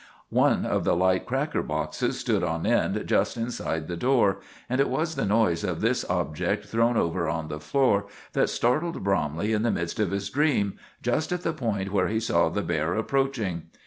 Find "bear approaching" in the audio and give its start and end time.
12.63-13.67